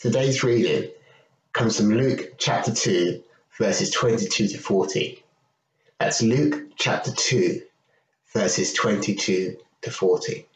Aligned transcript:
Today's 0.00 0.42
reading 0.42 0.90
comes 1.52 1.76
from 1.76 1.90
Luke 1.90 2.32
chapter 2.38 2.72
2, 2.72 3.22
verses 3.58 3.90
22 3.90 4.48
to 4.48 4.56
40. 4.56 5.22
That's 5.98 6.22
Luke 6.22 6.70
chapter 6.76 7.10
2, 7.10 7.60
verses 8.32 8.72
22 8.72 9.58
to 9.82 9.90
40. 9.90 10.46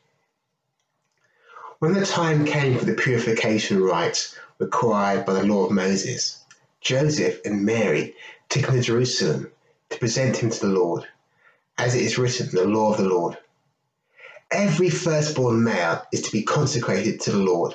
When 1.78 1.92
the 1.92 2.06
time 2.06 2.46
came 2.46 2.78
for 2.78 2.86
the 2.86 2.94
purification 2.94 3.82
rites 3.82 4.34
required 4.58 5.26
by 5.26 5.34
the 5.34 5.46
law 5.46 5.66
of 5.66 5.72
Moses, 5.72 6.42
Joseph 6.80 7.44
and 7.44 7.66
Mary 7.66 8.14
took 8.48 8.64
him 8.64 8.76
to 8.76 8.80
Jerusalem 8.80 9.52
to 9.90 9.98
present 9.98 10.38
him 10.38 10.48
to 10.48 10.60
the 10.60 10.72
Lord, 10.72 11.06
as 11.76 11.94
it 11.94 12.00
is 12.00 12.16
written 12.16 12.48
in 12.48 12.54
the 12.54 12.64
law 12.64 12.92
of 12.92 12.96
the 12.96 13.04
Lord. 13.04 13.36
Every 14.50 14.88
firstborn 14.88 15.62
male 15.62 16.02
is 16.14 16.22
to 16.22 16.32
be 16.32 16.44
consecrated 16.44 17.20
to 17.20 17.32
the 17.32 17.44
Lord 17.44 17.74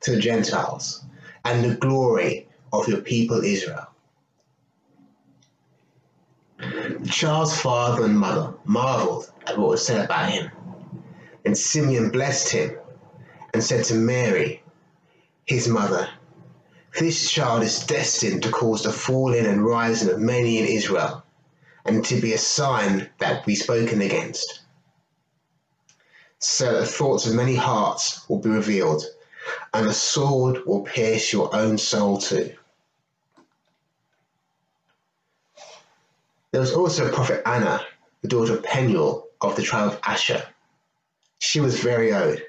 to 0.00 0.12
the 0.12 0.20
Gentiles, 0.20 1.04
and 1.44 1.64
the 1.64 1.76
glory 1.76 2.48
of 2.72 2.88
your 2.88 3.00
people 3.00 3.42
Israel. 3.44 3.86
Charles' 7.10 7.58
father 7.58 8.04
and 8.04 8.18
mother 8.18 8.54
marveled 8.64 9.30
at 9.46 9.58
what 9.58 9.70
was 9.70 9.86
said 9.86 10.04
about 10.04 10.30
him. 10.30 10.50
And 11.44 11.56
Simeon 11.56 12.10
blessed 12.10 12.50
him 12.50 12.78
and 13.54 13.64
said 13.64 13.84
to 13.86 13.94
Mary, 13.94 14.62
his 15.46 15.66
mother, 15.68 16.08
This 16.98 17.30
child 17.30 17.62
is 17.62 17.86
destined 17.86 18.42
to 18.42 18.50
cause 18.50 18.82
the 18.82 18.92
falling 18.92 19.46
and 19.46 19.64
rising 19.64 20.10
of 20.10 20.20
many 20.20 20.58
in 20.58 20.66
Israel, 20.66 21.24
and 21.84 22.04
to 22.04 22.20
be 22.20 22.34
a 22.34 22.38
sign 22.38 23.08
that 23.18 23.40
will 23.40 23.46
be 23.46 23.54
spoken 23.54 24.00
against. 24.02 24.60
So 26.38 26.72
that 26.72 26.80
the 26.80 26.86
thoughts 26.86 27.26
of 27.26 27.34
many 27.34 27.54
hearts 27.54 28.28
will 28.28 28.38
be 28.38 28.50
revealed, 28.50 29.04
and 29.72 29.86
a 29.86 29.92
sword 29.92 30.64
will 30.66 30.82
pierce 30.82 31.32
your 31.32 31.54
own 31.54 31.78
soul 31.78 32.18
too. 32.18 32.54
There 36.52 36.60
was 36.60 36.72
also 36.72 37.12
prophet 37.12 37.42
Anna, 37.46 37.86
the 38.22 38.28
daughter 38.28 38.54
of 38.54 38.62
Penuel 38.64 39.28
of 39.40 39.56
the 39.56 39.62
tribe 39.62 39.92
of 39.92 40.00
Asher. 40.02 40.44
She 41.38 41.60
was 41.60 41.80
very 41.80 42.12
old. 42.12 42.40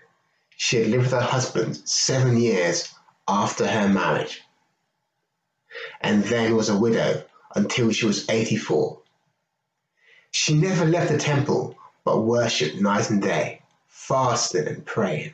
She 0.57 0.77
had 0.77 0.87
lived 0.87 1.03
with 1.03 1.11
her 1.11 1.21
husband 1.21 1.77
seven 1.87 2.37
years 2.37 2.93
after 3.27 3.67
her 3.67 3.87
marriage, 3.87 4.41
and 6.01 6.23
then 6.23 6.55
was 6.55 6.69
a 6.69 6.77
widow 6.77 7.23
until 7.55 7.91
she 7.91 8.05
was 8.05 8.29
84. 8.29 8.99
She 10.31 10.53
never 10.53 10.85
left 10.85 11.11
the 11.11 11.17
temple, 11.17 11.77
but 12.03 12.23
worshipped 12.23 12.81
night 12.81 13.09
and 13.09 13.21
day, 13.21 13.61
fasting 13.87 14.67
and 14.67 14.85
praying. 14.85 15.33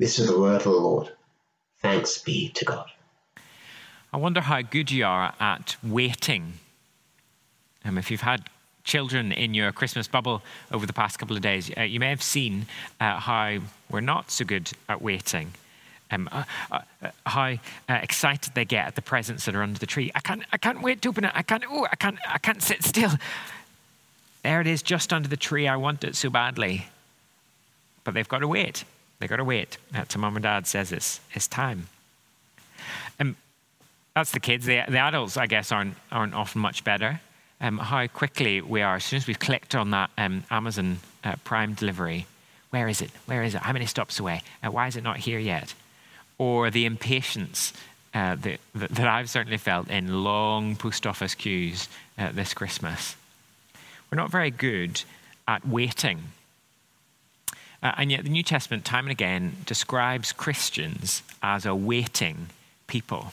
This 0.00 0.18
is 0.18 0.28
the 0.28 0.40
word 0.40 0.56
of 0.56 0.62
the 0.62 0.70
Lord. 0.70 1.10
Thanks 1.80 2.16
be 2.16 2.48
to 2.54 2.64
God. 2.64 2.90
I 4.14 4.16
wonder 4.16 4.40
how 4.40 4.62
good 4.62 4.90
you 4.90 5.04
are 5.04 5.34
at 5.38 5.76
waiting. 5.82 6.54
Um, 7.84 7.98
if 7.98 8.10
you've 8.10 8.22
had 8.22 8.48
children 8.82 9.30
in 9.30 9.52
your 9.52 9.72
Christmas 9.72 10.08
bubble 10.08 10.40
over 10.72 10.86
the 10.86 10.94
past 10.94 11.18
couple 11.18 11.36
of 11.36 11.42
days, 11.42 11.70
uh, 11.76 11.82
you 11.82 12.00
may 12.00 12.08
have 12.08 12.22
seen 12.22 12.64
uh, 12.98 13.20
how 13.20 13.58
we're 13.90 14.00
not 14.00 14.30
so 14.30 14.42
good 14.42 14.72
at 14.88 15.02
waiting. 15.02 15.52
Um, 16.10 16.30
uh, 16.32 16.44
uh, 16.72 16.80
uh 17.02 17.10
how 17.26 17.58
excited 17.90 18.54
they 18.54 18.64
get 18.64 18.86
at 18.86 18.94
the 18.94 19.02
presents 19.02 19.44
that 19.44 19.54
are 19.54 19.62
under 19.62 19.78
the 19.78 19.86
tree. 19.86 20.10
I 20.14 20.20
can't, 20.20 20.44
I 20.50 20.56
can't 20.56 20.80
wait 20.80 21.02
to 21.02 21.10
open 21.10 21.24
it. 21.24 21.32
I 21.34 21.42
can't, 21.42 21.64
oh, 21.68 21.86
I 21.92 21.96
can't, 21.96 22.18
I 22.26 22.38
can't 22.38 22.62
sit 22.62 22.82
still. 22.84 23.12
There 24.44 24.62
it 24.62 24.66
is, 24.66 24.80
just 24.80 25.12
under 25.12 25.28
the 25.28 25.36
tree. 25.36 25.68
I 25.68 25.76
want 25.76 26.04
it 26.04 26.16
so 26.16 26.30
badly. 26.30 26.86
But 28.02 28.14
they've 28.14 28.26
got 28.26 28.38
to 28.38 28.48
wait. 28.48 28.84
They've 29.20 29.28
got 29.28 29.36
to 29.36 29.44
wait. 29.44 29.78
To 30.08 30.18
mum 30.18 30.34
and 30.34 30.42
dad 30.42 30.66
says 30.66 30.90
it's, 30.90 31.20
it's 31.32 31.46
time. 31.46 31.88
And 33.18 33.36
that's 34.14 34.32
the 34.32 34.40
kids. 34.40 34.66
The, 34.66 34.82
the 34.88 34.98
adults, 34.98 35.36
I 35.36 35.46
guess, 35.46 35.70
aren't, 35.70 35.94
aren't 36.10 36.34
often 36.34 36.60
much 36.60 36.82
better. 36.82 37.20
Um, 37.60 37.76
how 37.76 38.06
quickly 38.06 38.62
we 38.62 38.80
are, 38.80 38.96
as 38.96 39.04
soon 39.04 39.18
as 39.18 39.26
we've 39.26 39.38
clicked 39.38 39.74
on 39.74 39.90
that 39.90 40.10
um, 40.16 40.44
Amazon 40.50 40.98
uh, 41.22 41.36
Prime 41.44 41.74
delivery, 41.74 42.26
where 42.70 42.88
is 42.88 43.02
it? 43.02 43.10
Where 43.26 43.42
is 43.42 43.54
it? 43.54 43.60
How 43.60 43.74
many 43.74 43.84
stops 43.86 44.18
away? 44.18 44.40
Uh, 44.64 44.70
why 44.70 44.86
is 44.86 44.96
it 44.96 45.04
not 45.04 45.18
here 45.18 45.38
yet? 45.38 45.74
Or 46.38 46.70
the 46.70 46.86
impatience 46.86 47.74
uh, 48.14 48.36
that, 48.36 48.60
that, 48.74 49.06
I've 49.06 49.28
certainly 49.28 49.58
felt 49.58 49.88
in 49.88 50.24
long 50.24 50.76
post 50.76 51.06
office 51.06 51.34
queues 51.34 51.88
uh, 52.18 52.32
this 52.32 52.54
Christmas. 52.54 53.14
We're 54.10 54.16
not 54.16 54.30
very 54.30 54.50
good 54.50 55.02
at 55.46 55.66
waiting. 55.68 56.22
Uh, 57.82 57.92
and 57.96 58.10
yet, 58.10 58.24
the 58.24 58.30
New 58.30 58.42
Testament, 58.42 58.84
time 58.84 59.06
and 59.06 59.12
again, 59.12 59.56
describes 59.64 60.32
Christians 60.32 61.22
as 61.42 61.64
a 61.64 61.74
waiting 61.74 62.48
people. 62.86 63.32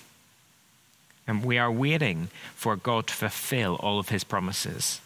And 1.28 1.44
we 1.44 1.58
are 1.58 1.72
waiting 1.72 2.30
for 2.56 2.78
God 2.78 3.08
to 3.08 3.14
fulfill 3.14 3.76
all 3.76 4.00
of 4.00 4.10
his 4.10 4.24
promises. 4.24 5.02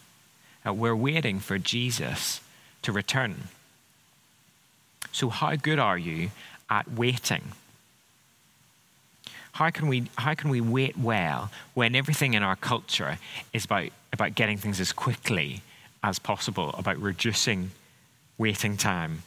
Uh, 0.65 0.73
we're 0.73 0.95
waiting 0.95 1.39
for 1.39 1.57
Jesus 1.57 2.41
to 2.83 2.91
return. 2.91 3.47
So, 5.11 5.29
how 5.29 5.55
good 5.55 5.79
are 5.79 5.97
you 5.97 6.29
at 6.69 6.91
waiting? 6.91 7.41
How 9.53 9.69
can, 9.69 9.87
we, 9.87 10.09
how 10.17 10.33
can 10.35 10.49
we 10.49 10.61
wait 10.61 10.97
well 10.97 11.51
when 11.73 11.95
everything 11.95 12.35
in 12.35 12.43
our 12.43 12.55
culture 12.55 13.17
is 13.51 13.65
about, 13.65 13.89
about 14.13 14.35
getting 14.35 14.57
things 14.57 14.79
as 14.79 14.93
quickly 14.93 15.61
as 16.03 16.19
possible, 16.19 16.73
about 16.77 16.97
reducing 16.99 17.71
waiting 18.37 18.77
time? 18.77 19.23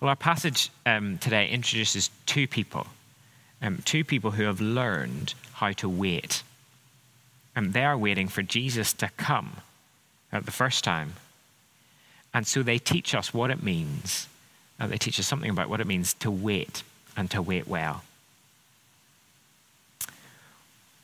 Well, 0.00 0.08
our 0.08 0.16
passage 0.16 0.70
um, 0.86 1.18
today 1.18 1.48
introduces 1.48 2.10
two 2.26 2.46
people 2.46 2.86
um, 3.62 3.82
two 3.84 4.04
people 4.04 4.32
who 4.32 4.44
have 4.44 4.60
learned 4.60 5.34
how 5.54 5.72
to 5.72 5.88
wait. 5.88 6.42
And 7.54 7.72
they 7.72 7.84
are 7.84 7.98
waiting 7.98 8.28
for 8.28 8.42
Jesus 8.42 8.92
to 8.94 9.10
come 9.16 9.58
at 10.32 10.46
the 10.46 10.52
first 10.52 10.84
time. 10.84 11.14
And 12.32 12.46
so 12.46 12.62
they 12.62 12.78
teach 12.78 13.14
us 13.14 13.34
what 13.34 13.50
it 13.50 13.62
means. 13.62 14.28
Uh, 14.78 14.86
they 14.86 14.96
teach 14.96 15.18
us 15.18 15.26
something 15.26 15.50
about 15.50 15.68
what 15.68 15.80
it 15.80 15.86
means 15.86 16.14
to 16.14 16.30
wait 16.30 16.82
and 17.16 17.30
to 17.30 17.42
wait 17.42 17.66
well. 17.66 18.02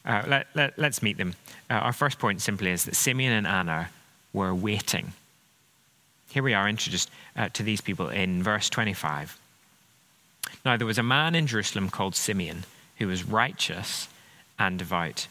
Uh, 0.05 0.23
let, 0.27 0.47
let, 0.55 0.79
let's 0.79 1.03
meet 1.03 1.19
them. 1.19 1.35
Uh, 1.69 1.75
our 1.75 1.93
first 1.93 2.19
point 2.19 2.41
simply 2.41 2.71
is 2.71 2.85
that 2.85 2.95
Simeon 2.95 3.33
and 3.33 3.47
Anna 3.47 3.91
were 4.33 4.55
waiting. 4.55 5.13
Here 6.29 6.43
we 6.43 6.55
are 6.55 6.69
introduced 6.69 7.11
uh, 7.37 7.49
to 7.55 7.63
these 7.63 7.81
people 7.81 8.09
in 8.09 8.43
verse 8.43 8.69
25. 8.69 9.39
Now, 10.65 10.77
there 10.77 10.87
was 10.87 10.99
a 10.99 11.03
man 11.03 11.35
in 11.35 11.47
Jerusalem 11.47 11.91
called 11.91 12.15
Simeon, 12.15 12.65
who 12.99 13.07
was 13.07 13.25
righteous 13.25 14.09
and 14.59 14.79
devout. 14.79 15.29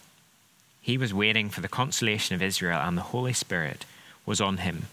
He 0.82 0.98
was 0.98 1.14
waiting 1.14 1.50
for 1.50 1.62
the 1.62 1.68
consolation 1.68 2.36
of 2.36 2.42
Israel, 2.42 2.80
and 2.82 2.98
the 2.98 3.02
Holy 3.02 3.34
Spirit 3.34 3.86
was 4.26 4.40
on 4.40 4.58
him. 4.58 4.88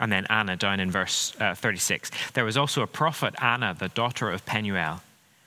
And 0.00 0.10
then 0.10 0.26
Anna, 0.28 0.56
down 0.56 0.80
in 0.80 0.90
verse 0.90 1.34
uh, 1.38 1.54
36. 1.54 2.10
There 2.32 2.44
was 2.44 2.56
also 2.56 2.82
a 2.82 2.86
prophet, 2.86 3.34
Anna, 3.40 3.76
the 3.78 3.88
daughter 3.88 4.30
of 4.30 4.44
Penuel, 4.46 5.02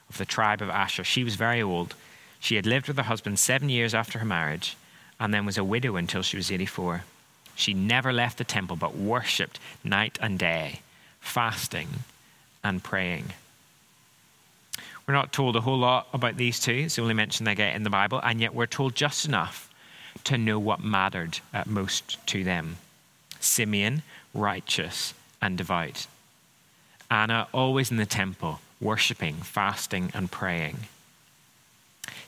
of 0.10 0.18
the 0.18 0.26
tribe 0.26 0.62
of 0.62 0.70
Asher. 0.70 1.04
She 1.04 1.24
was 1.24 1.36
very 1.36 1.62
old. 1.62 1.96
She 2.40 2.56
had 2.56 2.66
lived 2.66 2.88
with 2.88 2.98
her 2.98 3.04
husband 3.04 3.40
seven 3.40 3.70
years 3.70 3.94
after 3.94 4.20
her 4.20 4.26
marriage, 4.26 4.78
and 5.20 5.34
then 5.34 5.46
was 5.46 5.58
a 5.58 5.64
widow 5.64 5.96
until 5.96 6.22
she 6.22 6.38
was 6.38 6.52
84. 6.52 7.04
She 7.56 7.74
never 7.74 8.12
left 8.12 8.38
the 8.38 8.44
temple, 8.44 8.76
but 8.76 8.96
worshipped 8.96 9.60
night 9.84 10.18
and 10.22 10.38
day, 10.38 10.82
fasting 11.20 11.88
and 12.64 12.84
praying. 12.84 13.34
We're 15.08 15.14
not 15.14 15.32
told 15.32 15.56
a 15.56 15.62
whole 15.62 15.78
lot 15.78 16.08
about 16.14 16.38
these 16.38 16.60
two. 16.60 16.74
It's 16.74 16.96
the 16.96 17.02
only 17.02 17.14
mention 17.14 17.46
they 17.46 17.56
get 17.56 17.76
in 17.76 17.84
the 17.84 17.90
Bible, 17.90 18.20
and 18.24 18.42
yet 18.42 18.56
we're 18.56 18.66
told 18.66 18.96
just 18.96 19.26
enough 19.26 19.70
to 20.24 20.38
know 20.38 20.58
what 20.58 20.84
mattered 20.84 21.40
most 21.66 22.26
to 22.28 22.44
them. 22.44 22.78
Simeon, 23.40 24.02
righteous 24.34 25.14
and 25.42 25.58
devout. 25.58 26.08
Anna, 27.12 27.48
always 27.54 27.92
in 27.92 27.98
the 27.98 28.06
temple, 28.06 28.60
worshipping, 28.82 29.36
fasting, 29.36 30.12
and 30.14 30.32
praying. 30.32 30.80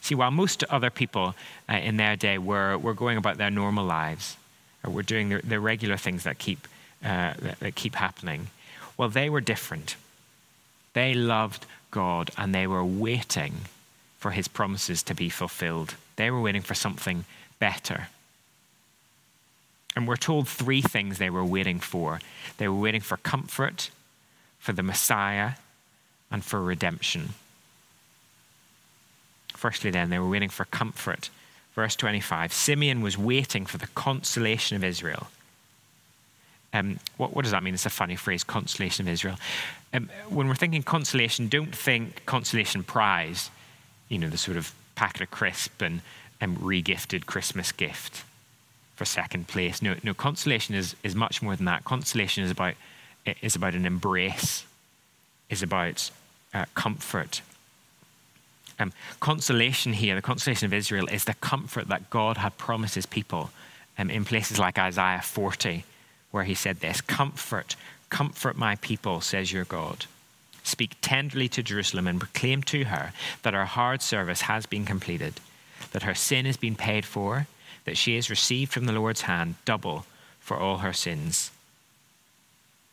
See, 0.01 0.15
while 0.15 0.31
most 0.31 0.63
other 0.65 0.89
people 0.89 1.35
uh, 1.67 1.73
in 1.73 1.97
their 1.97 2.15
day 2.15 2.37
were, 2.37 2.77
were 2.77 2.93
going 2.93 3.17
about 3.17 3.37
their 3.37 3.51
normal 3.51 3.85
lives, 3.85 4.37
were 4.91 5.03
doing 5.03 5.29
the, 5.29 5.41
the 5.41 5.59
regular 5.59 5.97
things 5.97 6.23
that 6.23 6.39
keep, 6.39 6.67
uh, 7.03 7.33
that, 7.39 7.59
that 7.59 7.75
keep 7.75 7.95
happening, 7.95 8.47
well, 8.97 9.09
they 9.09 9.29
were 9.29 9.41
different. 9.41 9.95
They 10.93 11.13
loved 11.13 11.65
God 11.91 12.31
and 12.37 12.53
they 12.53 12.67
were 12.67 12.83
waiting 12.83 13.53
for 14.17 14.31
his 14.31 14.47
promises 14.47 15.03
to 15.03 15.13
be 15.13 15.29
fulfilled. 15.29 15.95
They 16.15 16.31
were 16.31 16.41
waiting 16.41 16.63
for 16.63 16.73
something 16.73 17.25
better. 17.59 18.07
And 19.95 20.07
we're 20.07 20.15
told 20.15 20.47
three 20.47 20.81
things 20.81 21.17
they 21.17 21.29
were 21.29 21.45
waiting 21.45 21.79
for 21.79 22.19
they 22.57 22.67
were 22.67 22.79
waiting 22.79 23.01
for 23.01 23.17
comfort, 23.17 23.91
for 24.59 24.73
the 24.73 24.83
Messiah, 24.83 25.53
and 26.31 26.43
for 26.43 26.61
redemption. 26.61 27.29
Firstly, 29.53 29.91
then, 29.91 30.09
they 30.09 30.19
were 30.19 30.29
waiting 30.29 30.49
for 30.49 30.65
comfort. 30.65 31.29
Verse 31.77 31.95
25 31.95 32.51
Simeon 32.51 33.01
was 33.01 33.19
waiting 33.19 33.67
for 33.67 33.77
the 33.77 33.85
consolation 33.93 34.75
of 34.75 34.83
Israel. 34.83 35.27
Um, 36.73 36.99
what, 37.17 37.35
what, 37.35 37.43
does 37.43 37.51
that 37.51 37.61
mean? 37.61 37.75
It's 37.75 37.85
a 37.85 37.91
funny 37.91 38.15
phrase, 38.15 38.43
consolation 38.43 39.07
of 39.07 39.13
Israel. 39.13 39.35
Um, 39.93 40.09
when 40.27 40.47
we're 40.47 40.55
thinking 40.55 40.81
consolation, 40.81 41.47
don't 41.47 41.75
think 41.75 42.25
consolation 42.25 42.83
prize, 42.83 43.51
you 44.09 44.17
know, 44.17 44.27
the 44.27 44.39
sort 44.39 44.57
of 44.57 44.73
packet 44.95 45.21
of 45.21 45.29
crisp 45.29 45.79
and 45.83 46.01
um, 46.41 46.57
regifted 46.57 47.27
Christmas 47.27 47.71
gift 47.71 48.23
for 48.95 49.05
second 49.05 49.47
place. 49.47 49.79
No, 49.79 49.93
no, 50.03 50.15
consolation 50.15 50.73
is, 50.73 50.95
is 51.03 51.13
much 51.13 51.43
more 51.43 51.55
than 51.55 51.65
that. 51.65 51.85
Consolation 51.85 52.43
is 52.43 52.49
about, 52.49 52.73
is 53.43 53.55
about 53.55 53.75
an 53.75 53.85
embrace, 53.85 54.65
is 55.51 55.61
about 55.61 56.09
uh, 56.55 56.65
comfort. 56.73 57.41
Um, 58.79 58.93
consolation 59.19 59.93
here, 59.93 60.15
the 60.15 60.21
consolation 60.21 60.65
of 60.67 60.73
Israel, 60.73 61.07
is 61.07 61.25
the 61.25 61.33
comfort 61.35 61.87
that 61.87 62.09
God 62.09 62.37
had 62.37 62.57
promised 62.57 62.95
his 62.95 63.05
people 63.05 63.49
um, 63.97 64.09
in 64.09 64.23
places 64.23 64.59
like 64.59 64.77
Isaiah 64.77 65.21
40 65.23 65.83
where 66.31 66.43
he 66.43 66.53
said 66.53 66.79
this 66.79 67.01
Comfort, 67.01 67.75
comfort 68.09 68.57
my 68.57 68.75
people, 68.75 69.21
says 69.21 69.51
your 69.51 69.65
God. 69.65 70.05
Speak 70.63 70.95
tenderly 71.01 71.47
to 71.49 71.63
Jerusalem 71.63 72.07
and 72.07 72.19
proclaim 72.19 72.61
to 72.63 72.85
her 72.85 73.13
that 73.43 73.53
her 73.53 73.65
hard 73.65 74.01
service 74.01 74.41
has 74.41 74.65
been 74.65 74.85
completed, 74.85 75.39
that 75.93 76.03
her 76.03 76.15
sin 76.15 76.45
has 76.45 76.57
been 76.57 76.75
paid 76.75 77.05
for, 77.05 77.47
that 77.85 77.97
she 77.97 78.15
has 78.15 78.29
received 78.29 78.73
from 78.73 78.85
the 78.85 78.91
Lord's 78.91 79.21
hand 79.21 79.55
double 79.63 80.05
for 80.39 80.57
all 80.57 80.79
her 80.79 80.93
sins. 80.93 81.51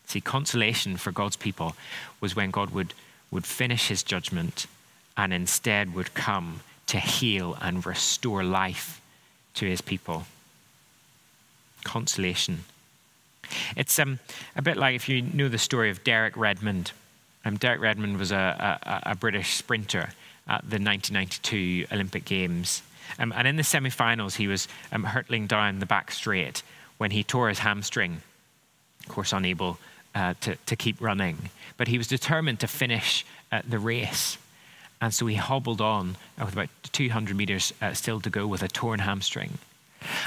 See, 0.07 0.21
consolation 0.21 0.97
for 0.97 1.11
God's 1.11 1.37
people 1.37 1.75
was 2.21 2.37
when 2.37 2.51
God 2.51 2.71
would, 2.71 2.95
would 3.31 3.45
finish 3.45 3.89
his 3.89 4.03
judgment 4.03 4.67
and 5.17 5.33
instead 5.33 5.95
would 5.95 6.15
come 6.15 6.61
to 6.87 6.99
heal 6.99 7.57
and 7.61 7.85
restore 7.87 8.45
life 8.45 9.01
to 9.55 9.67
his 9.67 9.81
people. 9.81 10.25
Consolation 11.85 12.65
it's 13.77 13.99
um, 13.99 14.19
a 14.57 14.63
bit 14.63 14.77
like 14.77 14.95
if 14.95 15.09
you 15.09 15.23
know 15.23 15.49
the 15.49 15.59
story 15.59 15.91
of 15.91 16.05
Derek 16.05 16.37
Redmond. 16.37 16.93
Um, 17.45 17.57
Derek 17.57 17.81
Redmond 17.81 18.19
was 18.19 18.33
a, 18.33 18.81
a, 18.83 19.11
a, 19.11 19.15
British 19.15 19.55
sprinter 19.55 20.11
at 20.49 20.63
the 20.63 20.79
1992 20.79 21.87
Olympic 21.93 22.25
Games. 22.25 22.83
Um, 23.19 23.35
and 23.37 23.47
in 23.47 23.57
the 23.57 23.65
semi 23.65 23.91
finals, 23.91 24.37
he 24.37 24.49
was 24.49 24.67
um, 24.93 25.05
hurtling 25.05 25.47
down 25.47 25.79
the 25.79 25.87
back 25.87 26.11
straight 26.11 26.63
when 26.97 27.11
he 27.11 27.23
tore 27.23 27.51
his 27.51 27.59
hamstring, 27.59 28.23
of 29.07 29.09
course, 29.13 29.33
unable 29.33 29.79
uh, 30.15 30.35
to, 30.41 30.57
to 30.57 30.77
keep 30.77 31.01
running. 31.01 31.51
But 31.77 31.89
he 31.89 31.99
was 31.99 32.07
determined 32.07 32.61
to 32.61 32.67
finish 32.67 33.27
uh, 33.53 33.61
the 33.69 33.79
race. 33.79 34.39
And 35.01 35.13
so 35.13 35.27
he 35.27 35.35
hobbled 35.35 35.81
on 35.81 36.17
with 36.39 36.53
about 36.53 36.69
200 36.93 37.37
meters 37.37 37.73
uh, 37.83 37.93
still 37.93 38.21
to 38.21 38.31
go 38.31 38.47
with 38.47 38.63
a 38.63 38.69
torn 38.69 39.01
hamstring. 39.01 39.59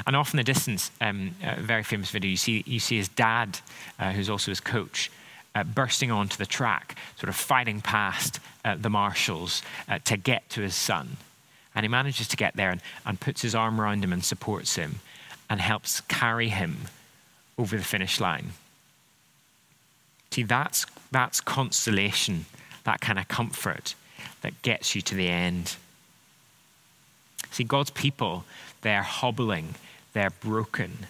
And 0.05 0.15
off 0.15 0.33
in 0.33 0.37
the 0.37 0.43
distance, 0.43 0.91
um, 1.01 1.35
a 1.43 1.61
very 1.61 1.83
famous 1.83 2.09
video, 2.09 2.29
you 2.31 2.37
see, 2.37 2.63
you 2.65 2.79
see 2.79 2.97
his 2.97 3.07
dad, 3.07 3.59
uh, 3.99 4.11
who's 4.11 4.29
also 4.29 4.51
his 4.51 4.59
coach, 4.59 5.11
uh, 5.55 5.63
bursting 5.63 6.11
onto 6.11 6.37
the 6.37 6.45
track, 6.45 6.95
sort 7.15 7.29
of 7.29 7.35
fighting 7.35 7.81
past 7.81 8.39
uh, 8.65 8.75
the 8.75 8.89
marshals 8.89 9.61
uh, 9.87 9.99
to 10.05 10.17
get 10.17 10.49
to 10.49 10.61
his 10.61 10.75
son. 10.75 11.17
And 11.75 11.83
he 11.83 11.87
manages 11.87 12.27
to 12.29 12.37
get 12.37 12.55
there 12.55 12.71
and, 12.71 12.81
and 13.05 13.19
puts 13.19 13.41
his 13.41 13.55
arm 13.55 13.79
around 13.79 14.03
him 14.03 14.13
and 14.13 14.23
supports 14.23 14.75
him 14.75 14.99
and 15.49 15.61
helps 15.61 16.01
carry 16.01 16.49
him 16.49 16.77
over 17.57 17.77
the 17.77 17.83
finish 17.83 18.19
line. 18.19 18.51
See, 20.31 20.43
that's, 20.43 20.85
that's 21.11 21.39
consolation, 21.39 22.45
that 22.83 22.99
kind 23.01 23.17
of 23.17 23.27
comfort 23.27 23.95
that 24.41 24.61
gets 24.61 24.95
you 24.95 25.01
to 25.01 25.15
the 25.15 25.27
end. 25.27 25.75
See, 27.51 27.63
God's 27.63 27.89
people 27.91 28.45
they're 28.81 29.03
hobbling, 29.03 29.75
they're 30.13 30.29
broken. 30.29 31.07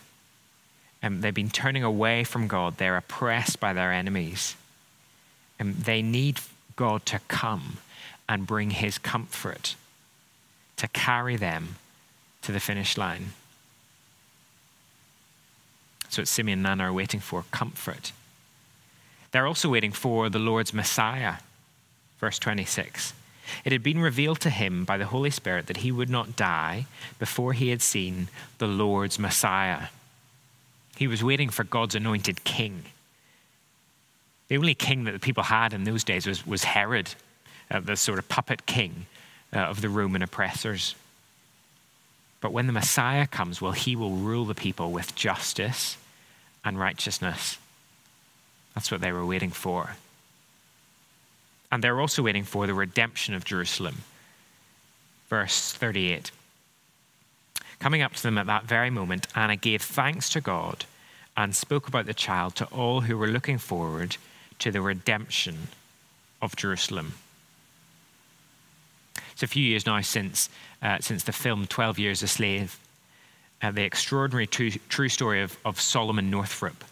and 1.01 1.21
they've 1.21 1.33
been 1.33 1.49
turning 1.51 1.83
away 1.83 2.23
from 2.23 2.47
God, 2.47 2.77
they're 2.77 2.97
oppressed 2.97 3.59
by 3.59 3.71
their 3.71 3.91
enemies. 3.91 4.55
And 5.59 5.75
they 5.75 6.01
need 6.01 6.39
God 6.75 7.05
to 7.07 7.19
come 7.27 7.77
and 8.27 8.47
bring 8.47 8.71
his 8.71 8.97
comfort, 8.97 9.75
to 10.77 10.87
carry 10.87 11.35
them 11.35 11.75
to 12.41 12.51
the 12.51 12.59
finish 12.59 12.97
line. 12.97 13.33
So 16.09 16.23
it's 16.23 16.31
Simeon 16.31 16.59
and 16.59 16.67
Anna 16.67 16.85
are 16.85 16.93
waiting 16.93 17.19
for 17.19 17.43
comfort. 17.51 18.11
They're 19.31 19.47
also 19.47 19.69
waiting 19.69 19.91
for 19.91 20.29
the 20.29 20.39
Lord's 20.39 20.73
Messiah. 20.73 21.35
Verse 22.19 22.39
26. 22.39 23.13
It 23.63 23.71
had 23.71 23.83
been 23.83 23.99
revealed 23.99 24.39
to 24.41 24.49
him 24.49 24.85
by 24.85 24.97
the 24.97 25.05
Holy 25.05 25.29
Spirit 25.29 25.67
that 25.67 25.77
he 25.77 25.91
would 25.91 26.09
not 26.09 26.35
die 26.35 26.85
before 27.19 27.53
he 27.53 27.69
had 27.69 27.81
seen 27.81 28.27
the 28.57 28.67
Lord's 28.67 29.19
Messiah. 29.19 29.87
He 30.97 31.07
was 31.07 31.23
waiting 31.23 31.49
for 31.49 31.63
God's 31.63 31.95
anointed 31.95 32.43
king. 32.43 32.85
The 34.47 34.57
only 34.57 34.73
king 34.75 35.03
that 35.03 35.11
the 35.11 35.19
people 35.19 35.43
had 35.43 35.73
in 35.73 35.83
those 35.83 36.03
days 36.03 36.25
was, 36.25 36.45
was 36.47 36.63
Herod, 36.63 37.13
uh, 37.69 37.81
the 37.81 37.95
sort 37.95 38.19
of 38.19 38.29
puppet 38.29 38.65
king 38.65 39.05
uh, 39.53 39.59
of 39.59 39.81
the 39.81 39.89
Roman 39.89 40.21
oppressors. 40.21 40.95
But 42.39 42.53
when 42.53 42.67
the 42.67 42.73
Messiah 42.73 43.27
comes, 43.27 43.61
well, 43.61 43.71
he 43.71 43.95
will 43.95 44.15
rule 44.15 44.45
the 44.45 44.55
people 44.55 44.91
with 44.91 45.15
justice 45.15 45.97
and 46.63 46.79
righteousness. 46.79 47.57
That's 48.75 48.91
what 48.91 49.01
they 49.01 49.11
were 49.11 49.25
waiting 49.25 49.51
for. 49.51 49.97
And 51.71 51.83
they're 51.83 51.99
also 51.99 52.23
waiting 52.23 52.43
for 52.43 52.65
the 52.65 52.73
redemption 52.73 53.33
of 53.33 53.45
Jerusalem. 53.45 53.97
Verse 55.29 55.73
38. 55.73 56.31
Coming 57.79 58.01
up 58.01 58.13
to 58.13 58.23
them 58.23 58.37
at 58.37 58.47
that 58.47 58.63
very 58.63 58.89
moment, 58.89 59.27
Anna 59.35 59.55
gave 59.55 59.81
thanks 59.81 60.29
to 60.29 60.41
God 60.41 60.85
and 61.35 61.55
spoke 61.55 61.87
about 61.87 62.05
the 62.05 62.13
child 62.13 62.55
to 62.55 62.65
all 62.65 63.01
who 63.01 63.17
were 63.17 63.27
looking 63.27 63.57
forward 63.57 64.17
to 64.59 64.71
the 64.71 64.81
redemption 64.81 65.67
of 66.41 66.55
Jerusalem. 66.55 67.13
It's 69.31 69.43
a 69.43 69.47
few 69.47 69.63
years 69.63 69.85
now 69.85 70.01
since, 70.01 70.49
uh, 70.81 70.97
since 70.99 71.23
the 71.23 71.31
film 71.31 71.67
12 71.67 71.99
Years 71.99 72.23
a 72.23 72.27
Slave, 72.27 72.79
uh, 73.61 73.69
the 73.71 73.83
extraordinary 73.83 74.47
true, 74.47 74.71
true 74.89 75.09
story 75.09 75.41
of, 75.41 75.57
of 75.63 75.79
Solomon 75.79 76.31
Northup. 76.31 76.83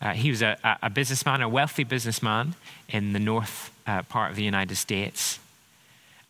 Uh, 0.00 0.12
he 0.12 0.30
was 0.30 0.40
a, 0.40 0.56
a, 0.82 0.88
businessman, 0.88 1.42
a 1.42 1.48
wealthy 1.48 1.84
businessman 1.84 2.54
in 2.88 3.12
the 3.12 3.18
north 3.18 3.70
uh, 3.88 4.02
part 4.02 4.30
of 4.30 4.36
the 4.36 4.44
United 4.44 4.76
States. 4.76 5.40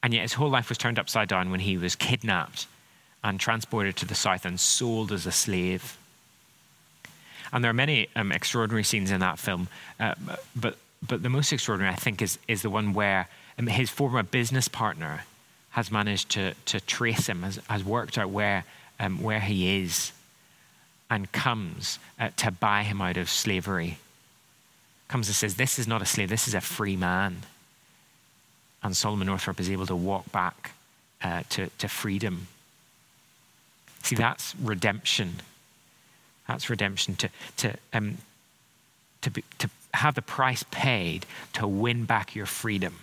And 0.03 0.15
yet 0.15 0.23
his 0.23 0.35
whole 0.35 0.49
life 0.49 0.69
was 0.69 0.79
turned 0.79 0.99
upside 0.99 1.29
down 1.29 1.51
when 1.51 1.61
he 1.61 1.77
was 1.77 1.97
kidnapped 1.97 2.67
and 3.25 3.41
transported 3.41 3.97
to 3.97 4.07
the 4.07 4.15
south 4.15 4.45
and 4.45 4.59
sold 4.61 5.11
as 5.11 5.27
a 5.27 5.33
slave. 5.33 5.99
And 7.53 7.65
there 7.65 7.71
are 7.71 7.75
many 7.75 8.09
um, 8.15 8.31
extraordinary 8.31 8.85
scenes 8.85 9.11
in 9.11 9.21
that 9.21 9.39
film, 9.39 9.69
uh, 9.99 10.15
but, 10.55 10.77
but 11.07 11.23
the 11.23 11.29
most 11.29 11.53
extraordinary, 11.53 11.93
I 11.93 11.97
think, 11.97 12.23
is, 12.23 12.39
is 12.47 12.63
the 12.63 12.71
one 12.71 12.93
where 12.93 13.29
um, 13.59 13.67
his 13.67 13.91
former 13.91 14.23
business 14.23 14.69
partner 14.69 15.25
has 15.71 15.91
managed 15.91 16.31
to, 16.31 16.55
to 16.67 16.81
trace 16.81 17.27
him, 17.27 17.43
has, 17.43 17.59
has 17.69 17.85
worked 17.85 18.19
out 18.19 18.31
where, 18.31 18.65
um, 19.01 19.21
where 19.21 19.41
he 19.41 19.83
is, 19.83 20.13
and 21.11 21.33
comes 21.33 21.99
uh, 22.21 22.29
to 22.37 22.51
buy 22.51 22.83
him 22.83 23.01
out 23.01 23.17
of 23.17 23.29
slavery. 23.29 23.99
Comes 25.09 25.29
and 25.29 25.35
says, 25.35 25.57
This 25.57 25.79
is 25.79 25.89
not 25.89 26.03
a 26.03 26.07
slave, 26.07 26.29
this 26.29 26.47
is 26.47 26.55
a 26.55 26.61
free 26.61 26.97
man. 26.97 27.39
And 28.83 28.97
Solomon 28.97 29.27
Northup 29.27 29.59
is 29.59 29.71
able 29.71 29.87
to 29.87 29.97
walk 29.97 30.31
back 30.31 30.73
uh, 31.23 31.43
to, 31.51 31.69
to 31.79 31.89
freedom. 31.89 32.47
See, 34.03 34.15
that's 34.15 34.55
redemption. 34.63 35.37
That's 36.47 36.71
redemption 36.71 37.17
to, 37.17 37.29
to, 37.59 37.75
um, 37.93 38.19
to, 39.23 39.31
be, 39.31 39.45
to 39.59 39.69
have 39.95 40.15
the 40.15 40.23
price 40.23 40.65
paid 40.71 41.27
to 41.55 41.67
win 41.67 42.05
back 42.05 42.35
your 42.35 42.47
freedom, 42.47 42.97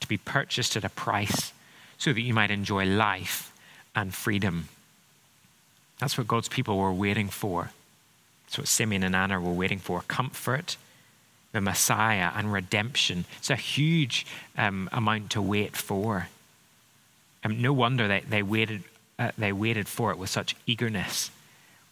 to 0.00 0.08
be 0.08 0.18
purchased 0.18 0.76
at 0.76 0.84
a 0.84 0.88
price 0.88 1.52
so 1.96 2.12
that 2.12 2.20
you 2.20 2.34
might 2.34 2.50
enjoy 2.50 2.84
life 2.84 3.52
and 3.94 4.14
freedom. 4.14 4.68
That's 5.98 6.18
what 6.18 6.28
God's 6.28 6.48
people 6.48 6.76
were 6.76 6.92
waiting 6.92 7.28
for. 7.28 7.70
That's 8.48 8.56
what 8.56 8.68
Simeon 8.68 9.02
and 9.02 9.14
Anna 9.14 9.38
were 9.38 9.52
waiting 9.52 9.78
for 9.78 10.00
comfort, 10.08 10.78
the 11.52 11.60
Messiah, 11.60 12.30
and 12.34 12.50
redemption. 12.50 13.26
It's 13.36 13.50
a 13.50 13.56
huge 13.56 14.24
um, 14.56 14.88
amount 14.90 15.28
to 15.32 15.42
wait 15.42 15.76
for. 15.76 16.28
Um, 17.44 17.60
no 17.60 17.74
wonder 17.74 18.08
they, 18.08 18.20
they, 18.20 18.42
waited, 18.42 18.84
uh, 19.18 19.32
they 19.36 19.52
waited 19.52 19.86
for 19.86 20.10
it 20.12 20.16
with 20.16 20.30
such 20.30 20.56
eagerness, 20.66 21.30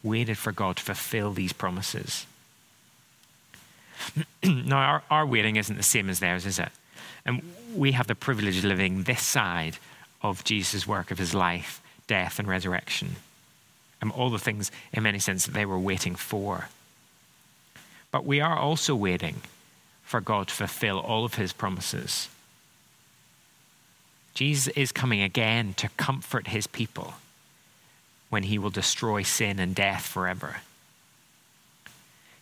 waited 0.02 0.38
for 0.38 0.50
God 0.50 0.78
to 0.78 0.82
fulfill 0.82 1.34
these 1.34 1.52
promises. 1.52 2.24
now, 4.42 4.78
our, 4.78 5.02
our 5.10 5.26
waiting 5.26 5.56
isn't 5.56 5.76
the 5.76 5.82
same 5.82 6.08
as 6.08 6.20
theirs, 6.20 6.46
is 6.46 6.58
it? 6.58 6.70
And 7.26 7.42
we 7.74 7.92
have 7.92 8.06
the 8.06 8.14
privilege 8.14 8.56
of 8.56 8.64
living 8.64 9.02
this 9.02 9.22
side 9.22 9.76
of 10.22 10.42
Jesus' 10.42 10.86
work 10.86 11.10
of 11.10 11.18
his 11.18 11.34
life, 11.34 11.82
death, 12.06 12.38
and 12.38 12.48
resurrection. 12.48 13.16
And 14.00 14.12
all 14.12 14.30
the 14.30 14.38
things, 14.38 14.70
in 14.92 15.02
many 15.02 15.18
sense, 15.18 15.46
that 15.46 15.54
they 15.54 15.66
were 15.66 15.78
waiting 15.78 16.14
for. 16.14 16.68
But 18.10 18.24
we 18.24 18.40
are 18.40 18.56
also 18.56 18.94
waiting 18.94 19.36
for 20.02 20.20
God 20.20 20.48
to 20.48 20.54
fulfill 20.54 20.98
all 20.98 21.24
of 21.24 21.34
his 21.34 21.52
promises. 21.52 22.28
Jesus 24.34 24.68
is 24.76 24.92
coming 24.92 25.22
again 25.22 25.74
to 25.74 25.88
comfort 25.96 26.48
his 26.48 26.66
people 26.66 27.14
when 28.28 28.44
he 28.44 28.58
will 28.58 28.70
destroy 28.70 29.22
sin 29.22 29.58
and 29.58 29.74
death 29.74 30.06
forever. 30.06 30.58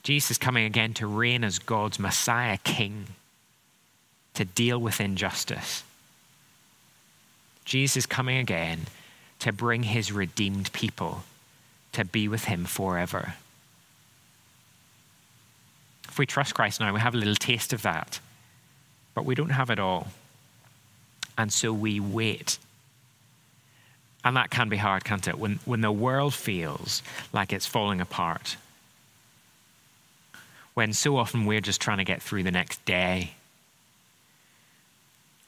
Jesus 0.02 0.32
is 0.32 0.38
coming 0.38 0.66
again 0.66 0.92
to 0.94 1.06
reign 1.06 1.44
as 1.44 1.58
God's 1.58 1.98
Messiah 1.98 2.58
King, 2.62 3.06
to 4.34 4.44
deal 4.44 4.78
with 4.78 5.00
injustice. 5.00 5.82
Jesus 7.64 7.98
is 7.98 8.06
coming 8.06 8.38
again 8.38 8.80
to 9.38 9.52
bring 9.52 9.84
his 9.84 10.12
redeemed 10.12 10.72
people 10.72 11.22
to 11.94 12.04
be 12.04 12.28
with 12.28 12.44
him 12.44 12.64
forever. 12.64 13.34
If 16.08 16.18
we 16.18 16.26
trust 16.26 16.54
Christ 16.54 16.80
now, 16.80 16.92
we 16.92 17.00
have 17.00 17.14
a 17.14 17.18
little 17.18 17.34
taste 17.34 17.72
of 17.72 17.82
that, 17.82 18.20
but 19.14 19.24
we 19.24 19.34
don't 19.34 19.50
have 19.50 19.70
it 19.70 19.80
all. 19.80 20.08
And 21.36 21.52
so 21.52 21.72
we 21.72 21.98
wait. 21.98 22.58
And 24.24 24.36
that 24.36 24.50
can 24.50 24.68
be 24.68 24.76
hard, 24.76 25.04
can't 25.04 25.26
it? 25.26 25.38
When, 25.38 25.58
when 25.64 25.80
the 25.80 25.90
world 25.90 26.32
feels 26.32 27.02
like 27.32 27.52
it's 27.52 27.66
falling 27.66 28.00
apart, 28.00 28.56
when 30.74 30.92
so 30.92 31.16
often 31.16 31.46
we're 31.46 31.60
just 31.60 31.80
trying 31.80 31.98
to 31.98 32.04
get 32.04 32.22
through 32.22 32.42
the 32.42 32.50
next 32.50 32.84
day. 32.84 33.32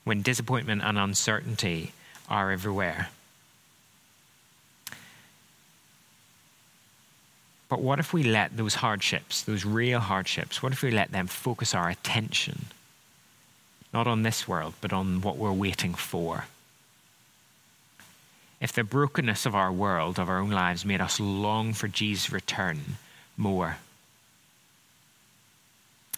When 0.04 0.22
disappointment 0.22 0.82
and 0.84 0.98
uncertainty 0.98 1.92
are 2.28 2.50
everywhere. 2.52 3.08
But 7.68 7.82
what 7.82 7.98
if 7.98 8.12
we 8.12 8.22
let 8.22 8.56
those 8.56 8.76
hardships, 8.76 9.42
those 9.42 9.64
real 9.64 10.00
hardships, 10.00 10.62
what 10.62 10.72
if 10.72 10.82
we 10.82 10.90
let 10.90 11.10
them 11.10 11.26
focus 11.26 11.74
our 11.74 11.88
attention 11.88 12.66
not 13.92 14.06
on 14.06 14.22
this 14.22 14.46
world, 14.46 14.74
but 14.80 14.92
on 14.92 15.20
what 15.20 15.36
we're 15.36 15.52
waiting 15.52 15.94
for? 15.94 16.44
If 18.60 18.72
the 18.72 18.84
brokenness 18.84 19.46
of 19.46 19.54
our 19.54 19.72
world, 19.72 20.18
of 20.18 20.28
our 20.28 20.38
own 20.38 20.50
lives, 20.50 20.84
made 20.84 21.00
us 21.00 21.20
long 21.20 21.72
for 21.72 21.88
Jesus' 21.88 22.32
return 22.32 22.96
more, 23.36 23.78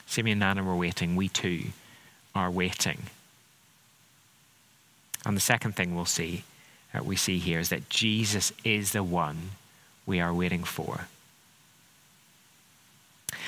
Simeon 0.06 0.42
and 0.42 0.58
Anna 0.58 0.66
were 0.66 0.76
waiting. 0.76 1.16
We 1.16 1.28
too 1.28 1.66
are 2.34 2.50
waiting. 2.50 3.02
And 5.26 5.36
the 5.36 5.40
second 5.40 5.76
thing 5.76 5.94
we'll 5.94 6.06
see, 6.06 6.44
that 6.92 7.04
we 7.04 7.16
see 7.16 7.38
here, 7.38 7.58
is 7.58 7.68
that 7.68 7.90
Jesus 7.90 8.52
is 8.64 8.92
the 8.92 9.02
one 9.02 9.50
we 10.06 10.20
are 10.20 10.32
waiting 10.32 10.64
for. 10.64 11.08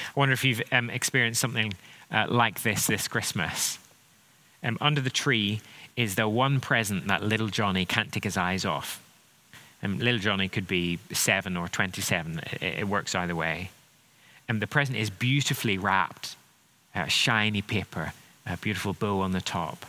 I 0.09 0.21
wonder 0.21 0.33
if 0.33 0.45
you've 0.45 0.63
um, 0.73 0.91
experienced 0.91 1.41
something 1.41 1.73
uh, 2.11 2.27
like 2.29 2.63
this 2.63 2.87
this 2.87 3.09
Christmas. 3.09 3.79
Um, 4.63 4.77
under 4.81 5.01
the 5.01 5.11
tree 5.11 5.61
is 5.97 6.15
the 6.15 6.29
one 6.29 6.61
present 6.61 7.09
that 7.09 7.23
little 7.23 7.49
Johnny 7.49 7.85
can't 7.85 8.13
take 8.13 8.25
his 8.25 8.37
eyes 8.37 8.65
off. 8.65 9.03
Um, 9.83 9.99
little 9.99 10.21
Johnny 10.21 10.49
could 10.49 10.69
be 10.69 10.99
seven 11.13 11.57
or 11.57 11.69
27, 11.69 12.39
it, 12.39 12.63
it 12.63 12.89
works 12.89 13.15
either 13.15 13.35
way. 13.35 13.71
And 14.49 14.57
um, 14.57 14.61
the 14.61 14.67
present 14.67 14.99
is 14.99 15.11
beautifully 15.11 15.79
wrapped 15.79 16.37
uh, 16.95 17.07
shiny 17.07 17.63
paper, 17.63 18.13
a 18.47 18.57
beautiful 18.57 18.93
bow 18.93 19.21
on 19.21 19.33
the 19.33 19.41
top. 19.41 19.87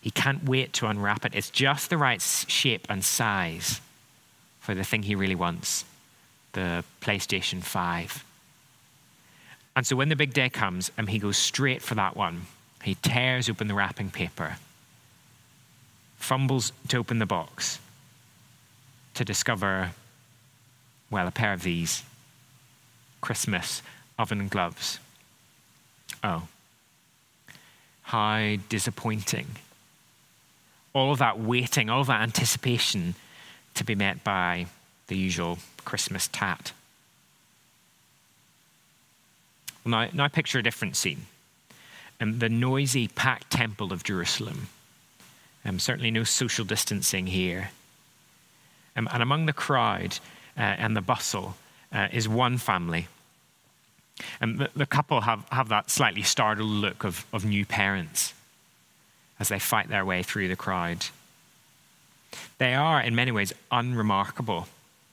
He 0.00 0.10
can't 0.10 0.44
wait 0.44 0.72
to 0.74 0.86
unwrap 0.86 1.24
it. 1.24 1.34
It's 1.34 1.50
just 1.50 1.90
the 1.90 1.96
right 1.96 2.20
shape 2.20 2.86
and 2.90 3.04
size 3.04 3.80
for 4.60 4.74
the 4.74 4.84
thing 4.84 5.02
he 5.02 5.14
really 5.14 5.34
wants 5.34 5.84
the 6.52 6.84
PlayStation 7.00 7.62
5. 7.62 8.24
And 9.76 9.86
so 9.86 9.96
when 9.96 10.08
the 10.08 10.16
big 10.16 10.32
day 10.32 10.48
comes, 10.48 10.90
um, 10.98 11.08
he 11.08 11.18
goes 11.18 11.36
straight 11.36 11.82
for 11.82 11.94
that 11.96 12.16
one. 12.16 12.42
He 12.82 12.94
tears 12.96 13.48
open 13.48 13.66
the 13.66 13.74
wrapping 13.74 14.10
paper, 14.10 14.56
fumbles 16.16 16.72
to 16.88 16.98
open 16.98 17.18
the 17.18 17.26
box 17.26 17.78
to 19.14 19.24
discover, 19.24 19.92
well, 21.10 21.26
a 21.26 21.30
pair 21.30 21.52
of 21.52 21.62
these 21.62 22.02
Christmas 23.20 23.82
oven 24.18 24.48
gloves. 24.48 24.98
Oh, 26.22 26.42
how 28.02 28.56
disappointing. 28.68 29.46
All 30.92 31.10
of 31.10 31.18
that 31.18 31.40
waiting, 31.40 31.90
all 31.90 32.02
of 32.02 32.06
that 32.08 32.20
anticipation 32.20 33.14
to 33.74 33.82
be 33.82 33.94
met 33.94 34.22
by 34.22 34.66
the 35.08 35.16
usual 35.16 35.58
Christmas 35.84 36.28
tat. 36.28 36.72
Now, 39.84 40.08
now 40.12 40.28
picture 40.28 40.58
a 40.58 40.62
different 40.62 40.96
scene. 40.96 41.26
Um, 42.20 42.38
the 42.38 42.48
noisy, 42.48 43.08
packed 43.08 43.50
temple 43.50 43.92
of 43.92 44.04
Jerusalem. 44.04 44.68
Um, 45.64 45.78
certainly 45.78 46.10
no 46.10 46.24
social 46.24 46.64
distancing 46.64 47.26
here. 47.26 47.70
Um, 48.96 49.08
and 49.12 49.22
among 49.22 49.46
the 49.46 49.52
crowd 49.52 50.18
uh, 50.56 50.60
and 50.60 50.96
the 50.96 51.00
bustle 51.00 51.56
uh, 51.92 52.08
is 52.12 52.28
one 52.28 52.58
family 52.58 53.08
and 54.40 54.58
the, 54.58 54.70
the 54.74 54.86
couple 54.86 55.22
have, 55.22 55.44
have 55.50 55.68
that 55.68 55.90
slightly 55.90 56.22
startled 56.22 56.68
look 56.68 57.04
of, 57.04 57.24
of 57.32 57.44
new 57.44 57.64
parents 57.64 58.34
as 59.40 59.48
they 59.48 59.58
fight 59.58 59.88
their 59.88 60.04
way 60.04 60.22
through 60.22 60.48
the 60.48 60.56
crowd. 60.56 61.06
They 62.58 62.74
are, 62.74 63.00
in 63.00 63.14
many 63.14 63.32
ways, 63.32 63.52
unremarkable. 63.70 64.68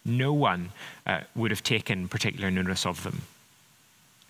No 0.06 0.34
one 0.34 0.72
uh, 1.06 1.22
would 1.36 1.52
have 1.52 1.64
taken 1.64 2.08
particular 2.08 2.52
notice 2.52 2.86
of 2.86 3.04
them. 3.04 3.24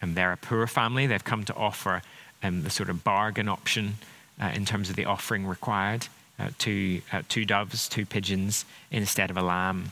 And 0.01 0.15
they're 0.15 0.33
a 0.33 0.37
poor 0.37 0.65
family. 0.67 1.07
They've 1.07 1.23
come 1.23 1.43
to 1.45 1.55
offer 1.55 2.01
um, 2.41 2.63
the 2.63 2.69
sort 2.69 2.89
of 2.89 3.03
bargain 3.03 3.47
option 3.47 3.95
uh, 4.41 4.51
in 4.55 4.65
terms 4.65 4.89
of 4.89 4.95
the 4.95 5.05
offering 5.05 5.45
required 5.45 6.07
uh, 6.39 6.49
two, 6.57 7.01
uh, 7.11 7.21
two 7.29 7.45
doves, 7.45 7.87
two 7.87 8.05
pigeons 8.05 8.65
instead 8.89 9.29
of 9.29 9.37
a 9.37 9.41
lamb. 9.41 9.91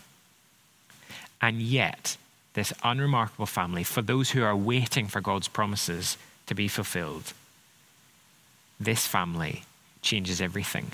And 1.42 1.62
yet, 1.62 2.18
this 2.54 2.74
unremarkable 2.84 3.46
family, 3.46 3.84
for 3.84 4.02
those 4.02 4.32
who 4.32 4.44
are 4.44 4.56
waiting 4.56 5.08
for 5.08 5.22
God's 5.22 5.48
promises 5.48 6.18
to 6.48 6.56
be 6.56 6.68
fulfilled, 6.68 7.34
this 8.80 9.06
family 9.06 9.64
changes 10.02 10.42
everything. 10.42 10.92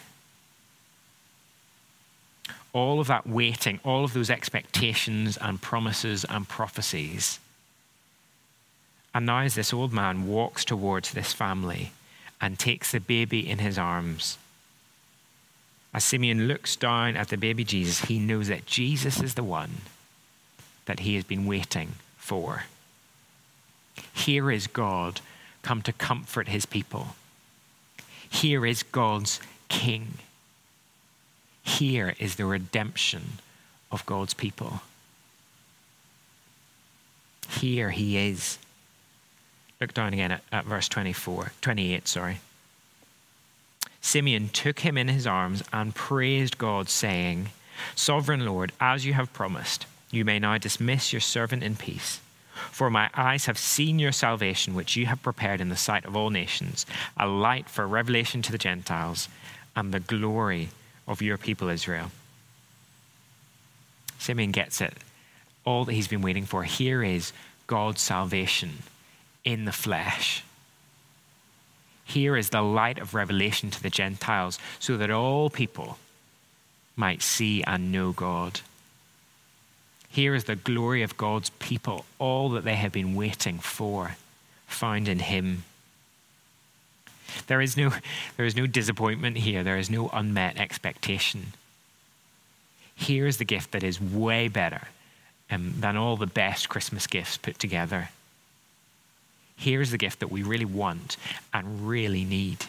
All 2.73 2.99
of 2.99 3.07
that 3.07 3.25
waiting, 3.25 3.79
all 3.85 4.03
of 4.03 4.13
those 4.13 4.29
expectations 4.29 5.37
and 5.37 5.61
promises 5.61 6.25
and 6.25 6.47
prophecies. 6.47 7.39
And 9.15 9.25
now, 9.25 9.39
as 9.39 9.55
this 9.55 9.71
old 9.71 9.93
man 9.93 10.27
walks 10.27 10.65
towards 10.65 11.11
this 11.11 11.31
family 11.31 11.93
and 12.41 12.59
takes 12.59 12.91
the 12.91 12.99
baby 12.99 13.49
in 13.49 13.59
his 13.59 13.77
arms, 13.77 14.37
as 15.93 16.03
Simeon 16.03 16.49
looks 16.49 16.75
down 16.75 17.15
at 17.15 17.29
the 17.29 17.37
baby 17.37 17.63
Jesus, 17.63 18.09
he 18.09 18.19
knows 18.19 18.49
that 18.49 18.65
Jesus 18.65 19.21
is 19.21 19.35
the 19.35 19.43
one 19.43 19.71
that 20.83 20.99
he 20.99 21.15
has 21.15 21.23
been 21.23 21.45
waiting 21.45 21.93
for. 22.17 22.65
Here 24.13 24.51
is 24.51 24.67
God 24.67 25.21
come 25.61 25.81
to 25.83 25.93
comfort 25.93 26.49
his 26.49 26.65
people. 26.65 27.15
Here 28.29 28.65
is 28.65 28.83
God's 28.83 29.39
king. 29.69 30.15
Here 31.63 32.15
is 32.19 32.35
the 32.35 32.45
redemption 32.45 33.39
of 33.93 34.05
God's 34.05 34.33
people. 34.33 34.81
Here 37.47 37.91
he 37.91 38.17
is. 38.17 38.57
Look 39.81 39.93
down 39.93 40.13
again 40.13 40.31
at, 40.31 40.43
at 40.51 40.65
verse 40.65 40.87
24, 40.87 41.51
28, 41.61 42.07
sorry. 42.07 42.39
Simeon 44.01 44.49
took 44.49 44.79
him 44.79 44.97
in 44.97 45.07
his 45.07 45.27
arms 45.27 45.63
and 45.73 45.95
praised 45.95 46.57
God, 46.57 46.89
saying, 46.89 47.49
Sovereign 47.95 48.45
Lord, 48.45 48.71
as 48.79 49.05
you 49.05 49.13
have 49.13 49.33
promised, 49.33 49.85
you 50.11 50.23
may 50.23 50.39
now 50.39 50.57
dismiss 50.57 51.11
your 51.11 51.19
servant 51.19 51.63
in 51.63 51.75
peace. 51.75 52.21
For 52.71 52.89
my 52.89 53.09
eyes 53.15 53.47
have 53.47 53.57
seen 53.57 53.99
your 53.99 54.13
salvation, 54.13 54.75
which 54.75 54.95
you 54.95 55.07
have 55.07 55.21
prepared 55.21 55.59
in 55.59 55.69
the 55.69 55.75
sight 55.75 56.05
of 56.05 56.15
all 56.15 56.29
nations, 56.29 56.85
a 57.17 57.27
light 57.27 57.67
for 57.67 57.85
revelation 57.85 58.41
to 58.43 58.51
the 58.51 58.57
Gentiles 58.57 59.27
and 59.75 59.91
the 59.91 59.99
glory 59.99 60.69
of 61.07 61.21
your 61.21 61.37
people 61.37 61.67
Israel. 61.67 62.11
Simeon 64.19 64.51
gets 64.51 64.79
it. 64.79 64.93
All 65.65 65.83
that 65.83 65.93
he's 65.93 66.07
been 66.07 66.21
waiting 66.21 66.45
for. 66.45 66.63
Here 66.63 67.03
is 67.03 67.33
God's 67.67 68.01
salvation 68.01 68.83
in 69.45 69.65
the 69.65 69.71
flesh. 69.71 70.43
Here 72.03 72.35
is 72.35 72.49
the 72.49 72.61
light 72.61 72.99
of 72.99 73.13
revelation 73.13 73.69
to 73.71 73.81
the 73.81 73.89
Gentiles, 73.89 74.59
so 74.79 74.97
that 74.97 75.09
all 75.09 75.49
people 75.49 75.97
might 76.95 77.21
see 77.21 77.63
and 77.63 77.91
know 77.91 78.11
God. 78.11 78.61
Here 80.09 80.35
is 80.35 80.45
the 80.45 80.55
glory 80.55 81.03
of 81.03 81.17
God's 81.17 81.49
people, 81.51 82.05
all 82.19 82.49
that 82.49 82.63
they 82.63 82.75
have 82.75 82.91
been 82.91 83.15
waiting 83.15 83.59
for, 83.59 84.15
found 84.67 85.07
in 85.07 85.19
Him. 85.19 85.63
There 87.47 87.59
is 87.59 87.75
no, 87.75 87.91
there 88.37 88.45
is 88.45 88.55
no 88.55 88.67
disappointment 88.67 89.37
here, 89.37 89.63
there 89.63 89.77
is 89.77 89.89
no 89.89 90.09
unmet 90.13 90.57
expectation. 90.57 91.53
Here 92.95 93.27
is 93.27 93.37
the 93.37 93.45
gift 93.45 93.71
that 93.73 93.83
is 93.83 93.99
way 93.99 94.47
better 94.47 94.87
um, 95.51 95.73
than 95.79 95.97
all 95.97 96.15
the 96.15 96.27
best 96.27 96.69
Christmas 96.69 97.07
gifts 97.07 97.35
put 97.35 97.59
together. 97.59 98.09
Here's 99.55 99.91
the 99.91 99.97
gift 99.97 100.19
that 100.19 100.31
we 100.31 100.43
really 100.43 100.65
want 100.65 101.17
and 101.53 101.87
really 101.87 102.23
need. 102.23 102.65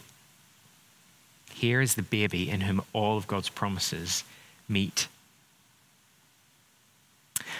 Here 1.52 1.80
is 1.80 1.94
the 1.94 2.02
baby 2.02 2.50
in 2.50 2.60
whom 2.60 2.82
all 2.92 3.16
of 3.16 3.26
God's 3.26 3.48
promises 3.48 4.24
meet. 4.68 5.08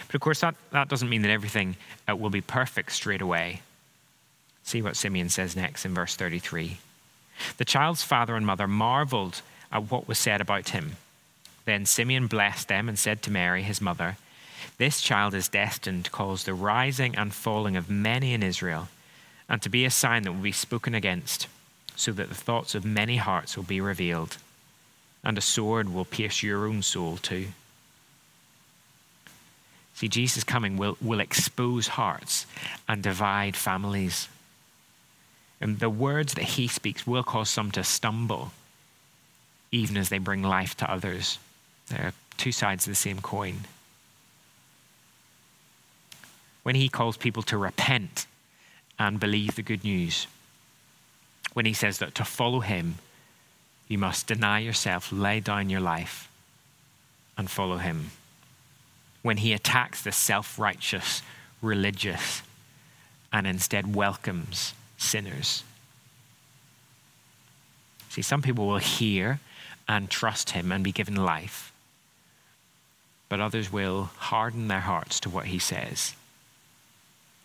But 0.07 0.15
of 0.15 0.21
course, 0.21 0.41
that, 0.41 0.55
that 0.71 0.87
doesn't 0.87 1.09
mean 1.09 1.23
that 1.23 1.31
everything 1.31 1.75
uh, 2.09 2.15
will 2.15 2.29
be 2.29 2.41
perfect 2.41 2.91
straight 2.91 3.21
away. 3.21 3.61
See 4.63 4.81
what 4.81 4.95
Simeon 4.95 5.29
says 5.29 5.55
next 5.55 5.85
in 5.85 5.93
verse 5.93 6.15
33. 6.15 6.77
The 7.57 7.65
child's 7.65 8.03
father 8.03 8.35
and 8.35 8.45
mother 8.45 8.67
marveled 8.67 9.41
at 9.71 9.91
what 9.91 10.07
was 10.07 10.19
said 10.19 10.41
about 10.41 10.69
him. 10.69 10.95
Then 11.65 11.85
Simeon 11.85 12.27
blessed 12.27 12.67
them 12.67 12.87
and 12.87 12.97
said 12.97 13.21
to 13.23 13.31
Mary, 13.31 13.63
his 13.63 13.81
mother, 13.81 14.17
This 14.77 15.01
child 15.01 15.33
is 15.33 15.49
destined 15.49 16.05
to 16.05 16.11
cause 16.11 16.43
the 16.43 16.53
rising 16.53 17.15
and 17.15 17.33
falling 17.33 17.75
of 17.75 17.89
many 17.89 18.33
in 18.33 18.43
Israel, 18.43 18.87
and 19.49 19.61
to 19.61 19.69
be 19.69 19.85
a 19.85 19.91
sign 19.91 20.23
that 20.23 20.31
will 20.31 20.41
be 20.41 20.51
spoken 20.51 20.93
against, 20.93 21.47
so 21.95 22.11
that 22.11 22.29
the 22.29 22.35
thoughts 22.35 22.75
of 22.75 22.85
many 22.85 23.17
hearts 23.17 23.55
will 23.55 23.63
be 23.63 23.81
revealed, 23.81 24.37
and 25.23 25.37
a 25.37 25.41
sword 25.41 25.93
will 25.93 26.05
pierce 26.05 26.43
your 26.43 26.67
own 26.67 26.81
soul 26.81 27.17
too. 27.17 27.47
See, 29.95 30.07
Jesus' 30.07 30.43
coming 30.43 30.77
will, 30.77 30.95
will 31.01 31.19
expose 31.19 31.87
hearts 31.87 32.45
and 32.87 33.01
divide 33.01 33.55
families. 33.55 34.29
And 35.59 35.79
the 35.79 35.89
words 35.89 36.35
that 36.35 36.43
he 36.43 36.67
speaks 36.67 37.07
will 37.07 37.23
cause 37.23 37.49
some 37.49 37.71
to 37.71 37.83
stumble, 37.83 38.51
even 39.71 39.97
as 39.97 40.09
they 40.09 40.19
bring 40.19 40.43
life 40.43 40.77
to 40.77 40.91
others. 40.91 41.39
They're 41.87 42.13
two 42.37 42.51
sides 42.51 42.85
of 42.85 42.91
the 42.91 42.95
same 42.95 43.21
coin. 43.21 43.61
When 46.61 46.75
he 46.75 46.89
calls 46.89 47.17
people 47.17 47.41
to 47.43 47.57
repent 47.57 48.27
and 48.99 49.19
believe 49.19 49.55
the 49.55 49.61
good 49.61 49.83
news, 49.83 50.27
when 51.53 51.65
he 51.65 51.73
says 51.73 51.99
that 51.99 52.15
to 52.15 52.25
follow 52.25 52.59
him, 52.59 52.95
you 53.87 53.97
must 53.97 54.27
deny 54.27 54.59
yourself, 54.59 55.11
lay 55.11 55.39
down 55.39 55.69
your 55.69 55.79
life, 55.79 56.29
and 57.37 57.49
follow 57.49 57.77
him 57.77 58.11
when 59.21 59.37
he 59.37 59.53
attacks 59.53 60.01
the 60.01 60.11
self 60.11 60.57
righteous 60.57 61.21
religious 61.61 62.41
and 63.33 63.45
instead 63.45 63.95
welcomes 63.95 64.73
sinners. 64.97 65.63
See, 68.09 68.21
some 68.21 68.41
people 68.41 68.67
will 68.67 68.77
hear 68.77 69.39
and 69.87 70.09
trust 70.09 70.51
him 70.51 70.71
and 70.71 70.83
be 70.83 70.91
given 70.91 71.15
life, 71.15 71.71
but 73.29 73.39
others 73.39 73.71
will 73.71 74.05
harden 74.15 74.67
their 74.69 74.79
hearts 74.79 75.19
to 75.21 75.29
what 75.29 75.47
he 75.47 75.59
says. 75.59 76.13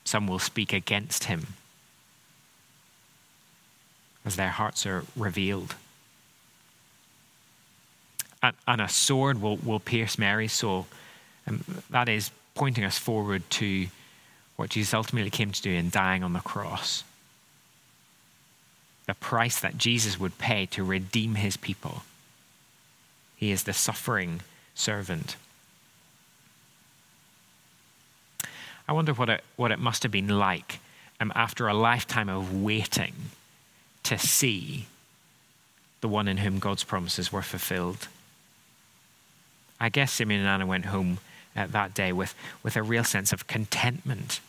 Some 0.05 0.27
will 0.27 0.39
speak 0.39 0.73
against 0.73 1.25
him 1.25 1.49
as 4.25 4.37
their 4.37 4.51
hearts 4.51 4.87
are 4.87 5.05
revealed. 5.17 5.75
And, 8.43 8.57
and 8.67 8.81
a 8.81 8.89
sword 8.89 9.41
will, 9.41 9.57
will 9.57 9.81
pierce 9.81 10.19
Mary's 10.19 10.53
soul 10.53 10.87
and 11.47 11.65
that 11.91 12.09
is 12.09 12.31
pointing 12.55 12.85
us 12.85 12.99
forward 12.99 13.43
to 13.51 13.87
what 14.57 14.71
Jesus 14.71 14.95
ultimately 14.95 15.31
came 15.31 15.53
to 15.53 15.63
do 15.63 15.71
in 15.71 15.91
dying 15.91 16.23
on 16.23 16.33
the 16.33 16.41
cross. 16.41 17.05
The 19.07 19.15
price 19.15 19.61
that 19.61 19.79
Jesus 19.79 20.21
would 20.21 20.39
pay 20.39 20.67
to 20.67 20.85
redeem 20.85 21.35
his 21.35 21.57
people. 21.57 22.03
He 23.37 23.51
is 23.51 23.65
the 23.65 23.73
suffering 23.73 24.43
servant. 24.75 25.37
I 28.89 28.93
wonder 28.93 29.13
what 29.13 29.29
it, 29.29 29.45
what 29.57 29.71
it 29.71 29.79
must 29.79 30.03
have 30.03 30.13
been 30.13 30.29
like 30.29 30.81
um, 31.21 31.33
after 31.35 31.69
a 31.69 31.75
lifetime 31.75 32.29
of 32.29 32.63
waiting 32.63 33.15
to 34.03 34.19
see 34.19 34.87
the 36.01 36.09
one 36.09 36.29
in 36.29 36.39
whom 36.39 36.59
God's 36.59 36.85
promises 36.85 37.33
were 37.33 37.43
fulfilled. 37.43 38.09
I 39.81 39.89
guess 39.89 40.13
Simeon 40.13 40.41
and 40.41 40.49
Anna 40.49 40.67
went 40.67 40.87
home 40.87 41.19
uh, 41.57 41.67
that 41.69 41.95
day 41.95 42.13
with, 42.13 42.35
with 42.63 42.77
a 42.77 42.83
real 42.83 43.05
sense 43.05 43.33
of 43.33 43.47
contentment, 43.47 44.41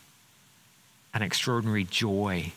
an 1.14 1.22
extraordinary 1.22 1.84
joy 1.84 2.54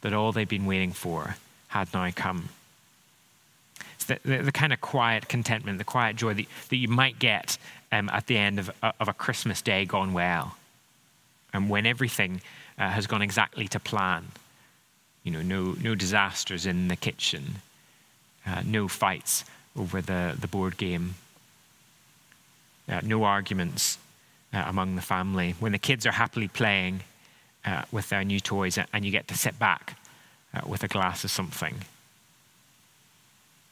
that 0.00 0.12
all 0.12 0.32
they'd 0.32 0.48
been 0.48 0.66
waiting 0.66 0.92
for 0.92 1.36
had 1.68 1.92
now 1.94 2.10
come. 2.14 2.48
It's 3.94 4.04
the, 4.04 4.18
the, 4.24 4.38
the 4.38 4.52
kind 4.52 4.72
of 4.72 4.80
quiet 4.80 5.28
contentment, 5.28 5.78
the 5.78 5.84
quiet 5.84 6.16
joy 6.16 6.34
that, 6.34 6.46
that 6.68 6.76
you 6.76 6.88
might 6.88 7.18
get 7.18 7.58
um, 7.92 8.08
at 8.10 8.26
the 8.26 8.36
end 8.36 8.58
of, 8.58 8.70
of 8.82 9.08
a 9.08 9.12
Christmas 9.12 9.62
day 9.62 9.84
gone 9.84 10.12
well. 10.12 10.56
And 11.52 11.70
when 11.70 11.86
everything 11.86 12.40
uh, 12.78 12.90
has 12.90 13.06
gone 13.06 13.22
exactly 13.22 13.68
to 13.68 13.80
plan, 13.80 14.26
you 15.22 15.32
know, 15.32 15.42
no, 15.42 15.74
no 15.80 15.94
disasters 15.94 16.66
in 16.66 16.88
the 16.88 16.96
kitchen, 16.96 17.56
uh, 18.46 18.62
no 18.64 18.88
fights 18.88 19.44
over 19.76 20.00
the, 20.00 20.36
the 20.38 20.46
board 20.46 20.76
game, 20.76 21.14
uh, 22.88 23.00
no 23.02 23.24
arguments 23.24 23.98
uh, 24.52 24.64
among 24.66 24.96
the 24.96 25.02
family. 25.02 25.54
When 25.58 25.72
the 25.72 25.78
kids 25.78 26.06
are 26.06 26.12
happily 26.12 26.48
playing 26.48 27.00
uh, 27.64 27.82
with 27.90 28.08
their 28.08 28.24
new 28.24 28.40
toys 28.40 28.78
and 28.92 29.04
you 29.04 29.10
get 29.10 29.28
to 29.28 29.36
sit 29.36 29.58
back 29.58 29.98
uh, 30.54 30.60
with 30.66 30.84
a 30.84 30.88
glass 30.88 31.24
of 31.24 31.30
something. 31.30 31.74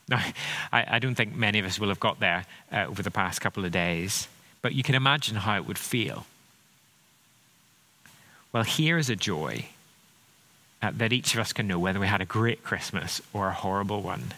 Now, 0.09 0.23
I, 0.73 0.97
I, 0.97 0.99
don't 0.99 1.15
think 1.15 1.35
many 1.35 1.59
of 1.59 1.65
us 1.65 1.79
will 1.79 1.89
have 1.89 2.01
got 2.01 2.21
there 2.21 2.47
uh, 2.73 2.87
over 2.89 3.03
the 3.03 3.11
past 3.11 3.41
couple 3.41 3.65
of 3.65 3.73
days, 3.73 4.29
but 4.63 4.75
you 4.75 4.83
can 4.83 4.95
imagine 4.95 5.37
how 5.37 5.57
it 5.57 5.67
would 5.67 5.79
feel. 5.79 6.27
Well, 8.53 8.65
here 8.65 8.99
is 8.99 9.11
a 9.11 9.17
joy 9.17 9.67
uh, 10.81 10.93
that 10.95 11.13
each 11.13 11.35
of 11.35 11.41
us 11.41 11.53
can 11.53 11.67
know 11.67 11.79
whether 11.79 11.99
we 11.99 12.07
had 12.07 12.21
a 12.21 12.27
great 12.27 12.63
Christmas 12.63 13.21
or 13.33 13.49
a 13.49 13.53
horrible 13.53 14.03
one. 14.03 14.35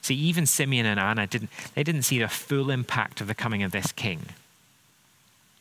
See, 0.00 0.14
even 0.14 0.46
Simeon 0.46 0.86
and 0.86 0.98
Anna 0.98 1.26
didn't, 1.26 1.50
they 1.74 1.84
didn't 1.84 2.02
see 2.02 2.18
the 2.18 2.28
full 2.28 2.70
impact 2.70 3.20
of 3.20 3.28
the 3.28 3.34
coming 3.34 3.62
of 3.62 3.70
this 3.70 3.92
king. 3.92 4.20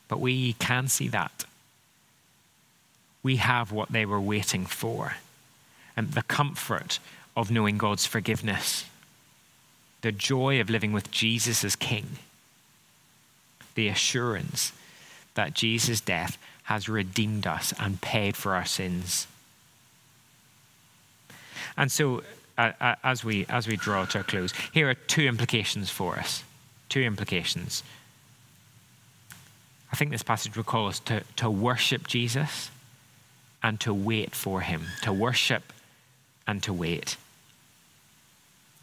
But 0.08 0.20
we 0.20 0.54
can 0.54 0.88
see 0.88 1.08
that. 1.10 1.46
We 3.22 3.36
have 3.36 3.72
what 3.72 3.92
they 3.92 4.06
were 4.06 4.20
waiting 4.20 4.66
for 4.66 5.18
and 5.96 6.14
the 6.14 6.24
comfort 6.24 7.00
of 7.36 7.52
knowing 7.52 7.78
God's 7.78 8.06
forgiveness, 8.06 8.86
the 10.02 10.12
joy 10.12 10.60
of 10.60 10.70
living 10.70 10.92
with 10.92 11.12
Jesus 11.12 11.64
as 11.64 11.76
king, 11.76 12.18
the 13.76 13.88
assurance 13.88 14.74
that 15.36 15.54
Jesus' 15.54 16.02
death 16.02 16.38
has 16.64 16.90
redeemed 16.90 17.48
us 17.48 17.74
and 17.80 18.02
paid 18.02 18.36
for 18.36 18.56
our 18.56 18.66
sins. 18.66 19.28
And 21.78 21.92
so 21.92 22.24
uh, 22.58 22.96
as, 23.04 23.24
we, 23.24 23.46
as 23.50 23.68
we 23.68 23.76
draw 23.76 24.06
to 24.06 24.20
a 24.20 24.24
close, 24.24 24.54
here 24.74 24.90
are 24.90 24.94
two 24.94 25.24
implications 25.24 25.90
for 25.90 26.16
us. 26.18 26.44
Two 26.90 27.02
implications. 27.02 27.84
I 29.92 29.96
think 29.96 30.12
this 30.12 30.24
passage 30.24 30.56
will 30.56 30.64
call 30.64 30.88
us 30.88 31.00
to, 31.02 31.24
to 31.38 31.50
worship 31.50 32.08
Jesus 32.08 32.70
and 33.64 33.80
to 33.82 33.94
wait 33.94 34.36
for 34.36 34.62
him, 34.62 34.84
to 35.04 35.14
worship 35.14 35.74
and 36.48 36.62
to 36.64 36.74
wait. 36.74 37.18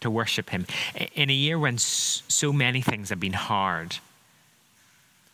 to 0.01 0.11
worship 0.11 0.51
Him. 0.51 0.67
In 1.15 1.29
a 1.31 1.35
year 1.35 1.59
when 1.59 1.79
so 1.79 2.53
many 2.53 2.81
things 2.81 3.11
have 3.11 3.21
been 3.21 3.33
hard, 3.33 3.99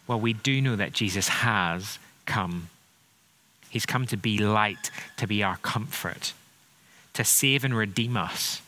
well, 0.07 0.21
we 0.21 0.33
do 0.33 0.61
know 0.61 0.77
that 0.77 0.93
Jesus 0.93 1.29
has 1.29 1.99
come. 2.27 2.69
He's 3.71 3.87
come 3.87 4.07
to 4.07 4.17
be 4.17 4.39
light, 4.39 4.91
to 5.17 5.27
be 5.27 5.43
our 5.43 5.57
comfort, 5.59 6.33
to 7.15 7.25
save 7.25 7.65
and 7.65 7.77
redeem 7.77 8.17
us 8.17 8.63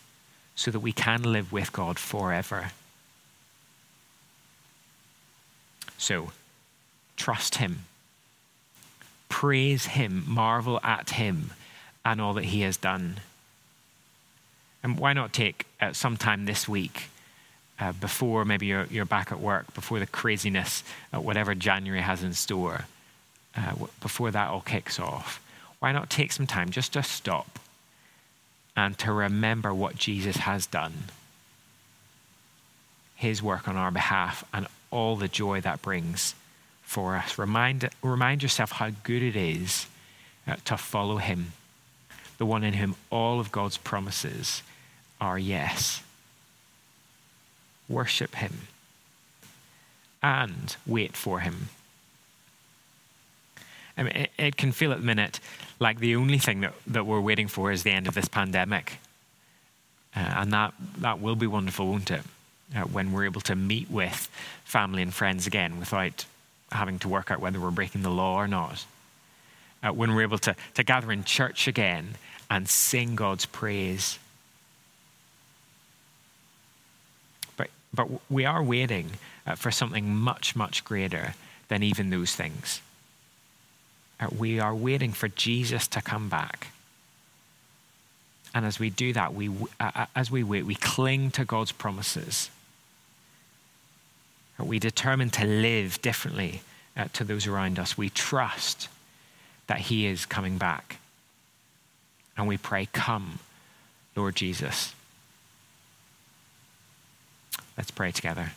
so 0.54 0.70
that 0.70 0.80
we 0.80 0.92
can 0.92 1.22
live 1.22 1.52
with 1.52 1.72
God 1.72 1.98
forever. 1.98 2.72
So, 5.98 6.32
trust 7.16 7.56
Him, 7.56 7.84
praise 9.28 9.86
Him, 9.86 10.24
marvel 10.26 10.80
at 10.82 11.10
Him 11.10 11.52
and 12.04 12.20
all 12.20 12.34
that 12.34 12.44
He 12.46 12.62
has 12.62 12.76
done. 12.76 13.20
And 14.82 14.98
why 14.98 15.12
not 15.12 15.32
take 15.32 15.66
uh, 15.80 15.92
some 15.92 16.16
time 16.16 16.44
this 16.44 16.68
week 16.68 17.08
uh, 17.78 17.92
before 17.92 18.44
maybe 18.44 18.66
you're, 18.66 18.86
you're 18.86 19.04
back 19.04 19.32
at 19.32 19.40
work, 19.40 19.72
before 19.74 19.98
the 19.98 20.06
craziness, 20.06 20.84
uh, 21.12 21.20
whatever 21.20 21.54
January 21.54 22.02
has 22.02 22.22
in 22.22 22.32
store, 22.32 22.86
uh, 23.56 23.74
before 24.00 24.30
that 24.30 24.48
all 24.48 24.60
kicks 24.60 24.98
off? 24.98 25.40
Why 25.78 25.92
not 25.92 26.10
take 26.10 26.32
some 26.32 26.46
time 26.46 26.70
just 26.70 26.92
to 26.94 27.02
stop 27.02 27.58
and 28.76 28.96
to 28.98 29.12
remember 29.12 29.74
what 29.74 29.96
Jesus 29.96 30.36
has 30.36 30.66
done? 30.66 30.92
His 33.14 33.42
work 33.42 33.66
on 33.66 33.76
our 33.76 33.90
behalf 33.90 34.44
and 34.52 34.66
all 34.90 35.16
the 35.16 35.28
joy 35.28 35.60
that 35.62 35.82
brings 35.82 36.34
for 36.82 37.16
us. 37.16 37.36
Remind, 37.36 37.90
remind 38.02 38.42
yourself 38.42 38.72
how 38.72 38.90
good 39.02 39.22
it 39.22 39.36
is 39.36 39.86
uh, 40.46 40.56
to 40.64 40.76
follow 40.76 41.16
Him, 41.16 41.52
the 42.38 42.46
one 42.46 42.64
in 42.64 42.74
whom 42.74 42.96
all 43.10 43.40
of 43.40 43.52
God's 43.52 43.76
promises 43.76 44.62
are 45.20 45.38
yes. 45.38 46.02
Worship 47.88 48.34
Him 48.36 48.68
and 50.22 50.76
wait 50.86 51.16
for 51.16 51.40
Him. 51.40 51.68
I 53.96 54.02
mean, 54.02 54.16
it, 54.16 54.30
it, 54.36 54.56
can 54.56 54.72
feel 54.72 54.92
at 54.92 54.98
the 54.98 55.04
minute 55.04 55.40
like 55.80 56.00
the 56.00 56.16
only 56.16 56.38
thing 56.38 56.60
that, 56.60 56.74
that 56.86 57.06
we're 57.06 57.20
waiting 57.20 57.48
for 57.48 57.72
is 57.72 57.82
the 57.82 57.92
end 57.92 58.06
of 58.06 58.14
this 58.14 58.28
pandemic. 58.28 58.98
Uh, 60.14 60.20
and 60.36 60.52
that, 60.52 60.74
that 60.98 61.20
will 61.20 61.36
be 61.36 61.46
wonderful, 61.46 61.86
won't 61.86 62.10
it? 62.10 62.22
Uh, 62.74 62.80
when 62.80 63.12
we're 63.12 63.24
able 63.24 63.40
to 63.40 63.54
meet 63.54 63.90
with 63.90 64.28
family 64.64 65.00
and 65.00 65.14
friends 65.14 65.46
again 65.46 65.78
without 65.78 66.24
having 66.72 66.98
to 66.98 67.08
work 67.08 67.30
out 67.30 67.40
whether 67.40 67.60
we're 67.60 67.70
breaking 67.70 68.02
the 68.02 68.10
law 68.10 68.34
or 68.34 68.48
not. 68.48 68.84
Uh, 69.86 69.92
when 69.92 70.14
we're 70.14 70.22
able 70.22 70.38
to, 70.38 70.56
to 70.74 70.82
gather 70.82 71.12
in 71.12 71.22
church 71.22 71.68
again 71.68 72.16
and 72.50 72.68
sing 72.68 73.14
God's 73.14 73.46
praise 73.46 74.18
But 77.56 77.70
but 77.92 78.08
we 78.30 78.44
are 78.44 78.62
waiting 78.62 79.12
uh, 79.46 79.54
for 79.54 79.70
something 79.70 80.14
much, 80.14 80.54
much 80.54 80.84
greater 80.84 81.34
than 81.68 81.82
even 81.82 82.10
those 82.10 82.34
things. 82.34 82.80
Uh, 84.20 84.28
we 84.36 84.60
are 84.60 84.74
waiting 84.74 85.12
for 85.12 85.28
Jesus 85.28 85.88
to 85.88 86.02
come 86.02 86.28
back. 86.28 86.68
And 88.54 88.64
as 88.64 88.78
we 88.78 88.88
do 88.88 89.12
that, 89.12 89.34
we, 89.34 89.50
uh, 89.80 90.06
as 90.14 90.30
we 90.30 90.42
wait, 90.42 90.64
we 90.64 90.74
cling 90.74 91.30
to 91.32 91.44
God's 91.44 91.72
promises. 91.72 92.50
We 94.58 94.78
determine 94.78 95.28
to 95.30 95.44
live 95.44 96.00
differently 96.00 96.62
uh, 96.96 97.08
to 97.14 97.24
those 97.24 97.46
around 97.46 97.78
us. 97.78 97.98
We 97.98 98.08
trust 98.08 98.88
that 99.66 99.80
He 99.80 100.06
is 100.06 100.26
coming 100.26 100.58
back. 100.58 100.98
And 102.36 102.46
we 102.46 102.56
pray, 102.56 102.88
Come, 102.92 103.38
Lord 104.14 104.36
Jesus. 104.36 104.94
Let's 107.76 107.90
pray 107.90 108.10
together. 108.10 108.52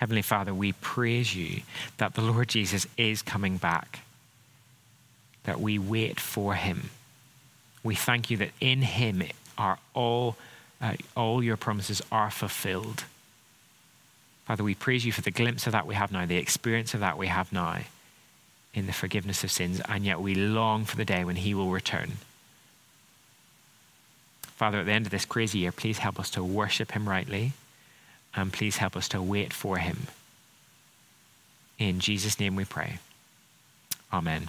Heavenly 0.00 0.22
Father, 0.22 0.54
we 0.54 0.72
praise 0.72 1.36
you 1.36 1.60
that 1.98 2.14
the 2.14 2.22
Lord 2.22 2.48
Jesus 2.48 2.86
is 2.96 3.20
coming 3.20 3.58
back, 3.58 4.00
that 5.44 5.60
we 5.60 5.78
wait 5.78 6.18
for 6.18 6.54
him. 6.54 6.88
We 7.82 7.94
thank 7.94 8.30
you 8.30 8.38
that 8.38 8.52
in 8.60 8.80
him 8.80 9.22
are 9.58 9.78
all, 9.92 10.36
uh, 10.80 10.94
all 11.14 11.42
your 11.42 11.58
promises 11.58 12.00
are 12.10 12.30
fulfilled. 12.30 13.04
Father, 14.50 14.64
we 14.64 14.74
praise 14.74 15.06
you 15.06 15.12
for 15.12 15.20
the 15.20 15.30
glimpse 15.30 15.68
of 15.68 15.72
that 15.74 15.86
we 15.86 15.94
have 15.94 16.10
now, 16.10 16.26
the 16.26 16.36
experience 16.36 16.92
of 16.92 16.98
that 16.98 17.16
we 17.16 17.28
have 17.28 17.52
now 17.52 17.78
in 18.74 18.86
the 18.86 18.92
forgiveness 18.92 19.44
of 19.44 19.50
sins, 19.52 19.80
and 19.88 20.04
yet 20.04 20.20
we 20.20 20.34
long 20.34 20.84
for 20.84 20.96
the 20.96 21.04
day 21.04 21.24
when 21.24 21.36
he 21.36 21.54
will 21.54 21.70
return 21.70 22.14
Father, 24.56 24.80
at 24.80 24.86
the 24.86 24.92
end 24.92 25.06
of 25.06 25.12
this 25.12 25.24
crazy 25.24 25.60
year, 25.60 25.70
please 25.70 25.98
help 25.98 26.18
us 26.18 26.30
to 26.30 26.42
worship 26.42 26.90
Him 26.90 27.08
rightly 27.08 27.52
and 28.34 28.52
please 28.52 28.78
help 28.78 28.96
us 28.96 29.08
to 29.10 29.22
wait 29.22 29.52
for 29.52 29.76
Him. 29.76 30.08
In 31.78 32.00
Jesus' 32.00 32.40
name 32.40 32.56
we 32.56 32.64
pray. 32.64 32.98
Amen. 34.12 34.48